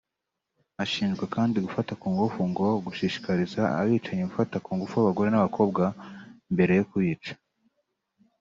Ashinjwa 0.83 1.25
kandi 1.35 1.57
gufata 1.65 1.93
ku 2.01 2.07
ngufu 2.13 2.39
ngo 2.51 2.67
gushishikariza 2.85 3.61
abicanyi 3.79 4.23
gufata 4.29 4.55
ku 4.63 4.69
ngufu 4.75 4.93
abagore 4.97 5.29
n’abakobwa 5.31 5.83
mbere 6.53 6.73
yo 6.79 6.85
kubica 6.91 7.33